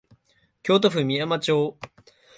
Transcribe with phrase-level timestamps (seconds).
[0.63, 1.77] 京都府久御山町